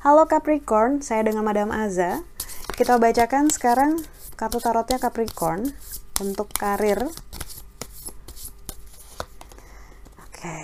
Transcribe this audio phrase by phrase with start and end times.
[0.00, 2.26] Halo Capricorn, saya dengan Madam Aza.
[2.74, 4.02] Kita bacakan sekarang
[4.34, 5.70] kartu tarotnya Capricorn
[6.18, 7.06] untuk karir.
[10.26, 10.56] Oke,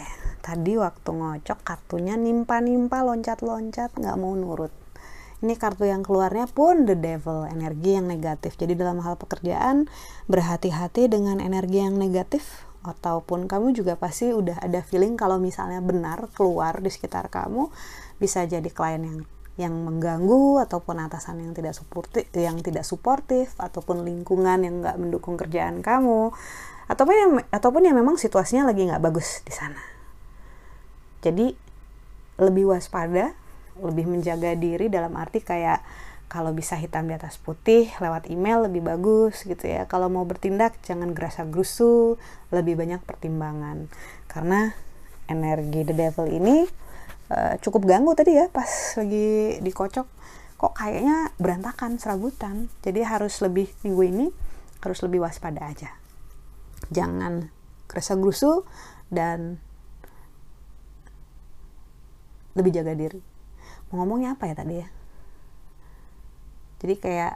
[0.42, 4.85] tadi waktu ngocok kartunya nimpa-nimpa, loncat-loncat, nggak mau nurut.
[5.44, 8.56] Ini kartu yang keluarnya pun the devil, energi yang negatif.
[8.56, 9.84] Jadi dalam hal pekerjaan,
[10.32, 16.30] berhati-hati dengan energi yang negatif ataupun kamu juga pasti udah ada feeling kalau misalnya benar
[16.32, 17.68] keluar di sekitar kamu
[18.22, 19.18] bisa jadi klien yang
[19.56, 25.40] yang mengganggu ataupun atasan yang tidak suportif yang tidak suportif ataupun lingkungan yang nggak mendukung
[25.40, 26.30] kerjaan kamu
[26.86, 29.80] ataupun yang ataupun yang memang situasinya lagi nggak bagus di sana
[31.24, 31.56] jadi
[32.36, 33.32] lebih waspada
[33.82, 35.84] lebih menjaga diri dalam arti kayak
[36.26, 39.86] kalau bisa hitam di atas putih lewat email lebih bagus gitu ya.
[39.86, 42.18] Kalau mau bertindak jangan gerasa gerusu
[42.50, 43.86] lebih banyak pertimbangan.
[44.26, 44.74] Karena
[45.30, 46.66] energi the devil ini
[47.30, 48.68] uh, cukup ganggu tadi ya pas
[48.98, 50.06] lagi dikocok.
[50.56, 52.66] Kok kayaknya berantakan serabutan.
[52.82, 54.26] Jadi harus lebih minggu ini
[54.82, 55.94] harus lebih waspada aja.
[56.90, 57.54] Jangan
[57.86, 58.66] kerasa gerusu
[59.14, 59.62] dan
[62.58, 63.35] lebih jaga diri
[63.90, 64.88] mau ngomongnya apa ya tadi ya
[66.82, 67.34] jadi kayak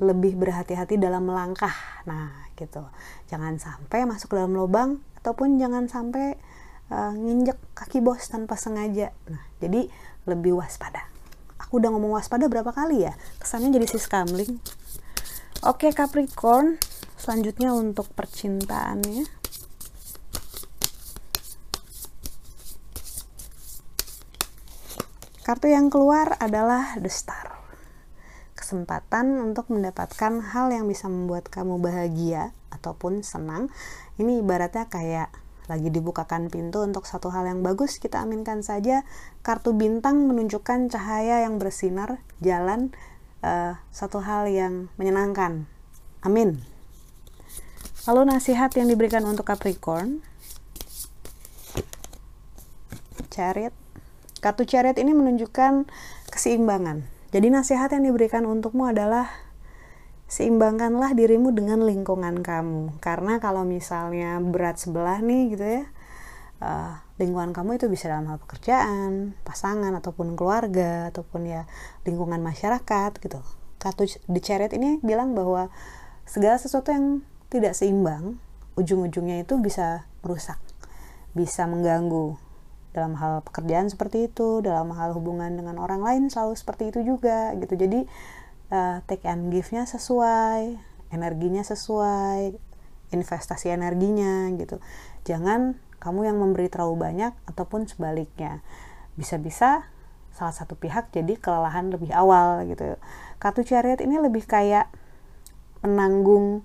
[0.00, 1.74] lebih berhati-hati dalam melangkah
[2.08, 2.84] nah gitu
[3.28, 6.36] jangan sampai masuk dalam lubang ataupun jangan sampai
[6.90, 9.14] uh, nginjek kaki bos tanpa sengaja.
[9.30, 9.86] Nah, jadi
[10.26, 11.06] lebih waspada.
[11.60, 13.14] Aku udah ngomong waspada berapa kali ya?
[13.38, 14.58] Kesannya jadi si skamling.
[15.60, 16.80] Oke Capricorn,
[17.20, 19.39] selanjutnya untuk percintaannya.
[25.50, 27.50] Kartu yang keluar adalah The Star.
[28.54, 33.66] Kesempatan untuk mendapatkan hal yang bisa membuat kamu bahagia ataupun senang.
[34.14, 35.26] Ini ibaratnya kayak
[35.66, 39.02] lagi dibukakan pintu untuk satu hal yang bagus, kita aminkan saja
[39.42, 42.94] kartu bintang menunjukkan cahaya yang bersinar, jalan
[43.42, 45.66] uh, satu hal yang menyenangkan.
[46.22, 46.62] Amin.
[48.06, 50.22] Lalu nasihat yang diberikan untuk Capricorn.
[53.34, 53.79] Chariot.
[54.40, 55.88] Kartu Chariot ini menunjukkan
[56.32, 57.04] keseimbangan.
[57.30, 59.28] Jadi nasihat yang diberikan untukmu adalah
[60.30, 65.82] seimbangkanlah dirimu dengan lingkungan kamu karena kalau misalnya berat sebelah nih gitu ya
[66.62, 71.66] uh, lingkungan kamu itu bisa dalam hal pekerjaan pasangan ataupun keluarga ataupun ya
[72.06, 73.42] lingkungan masyarakat gitu
[73.82, 75.66] kartu di Chariot ini bilang bahwa
[76.30, 78.38] segala sesuatu yang tidak seimbang
[78.78, 80.62] ujung-ujungnya itu bisa merusak
[81.34, 82.38] bisa mengganggu
[82.90, 87.54] dalam hal pekerjaan seperti itu dalam hal hubungan dengan orang lain selalu seperti itu juga
[87.54, 88.06] gitu jadi
[88.70, 90.78] uh, take and give-nya sesuai,
[91.12, 92.54] energinya sesuai,
[93.10, 94.78] investasi energinya gitu.
[95.26, 98.64] Jangan kamu yang memberi terlalu banyak ataupun sebaliknya.
[99.18, 99.84] Bisa-bisa
[100.30, 102.96] salah satu pihak jadi kelelahan lebih awal gitu.
[103.42, 104.88] Kartu chariot ini lebih kayak
[105.84, 106.64] menanggung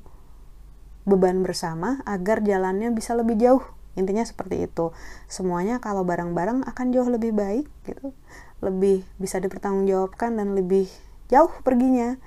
[1.06, 3.66] beban bersama agar jalannya bisa lebih jauh.
[3.95, 4.91] Intinya seperti itu.
[5.31, 8.11] Semuanya kalau bareng-bareng akan jauh lebih baik gitu.
[8.59, 10.88] Lebih bisa dipertanggungjawabkan dan lebih
[11.31, 12.19] jauh perginya.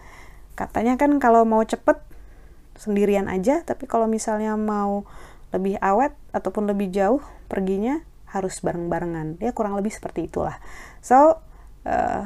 [0.56, 2.00] Katanya kan kalau mau cepet
[2.78, 5.02] sendirian aja tapi kalau misalnya mau
[5.50, 9.40] lebih awet ataupun lebih jauh perginya harus bareng-barengan.
[9.40, 10.60] Ya kurang lebih seperti itulah.
[11.00, 11.40] So
[11.88, 12.22] uh,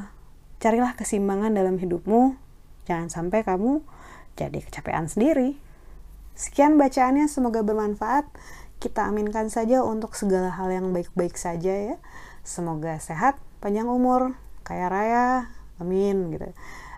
[0.58, 2.38] carilah keseimbangan dalam hidupmu.
[2.86, 3.82] Jangan sampai kamu
[4.34, 5.58] jadi kecapean sendiri.
[6.32, 8.24] Sekian bacaannya semoga bermanfaat
[8.82, 11.96] kita aminkan saja untuk segala hal yang baik-baik saja ya.
[12.42, 14.34] Semoga sehat, panjang umur,
[14.66, 16.50] kaya raya, amin gitu.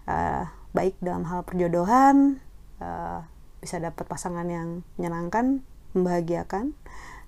[0.09, 2.41] Uh, baik dalam hal perjodohan,
[2.81, 3.29] uh,
[3.61, 5.61] bisa dapat pasangan yang menyenangkan,
[5.93, 6.73] membahagiakan,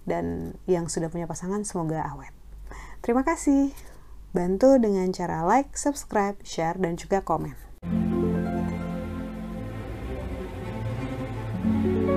[0.09, 2.33] dan yang sudah punya pasangan semoga awet.
[3.05, 3.77] Terima kasih.
[4.33, 7.69] Bantu dengan cara like, subscribe, share, dan juga komen.
[11.67, 12.16] thank you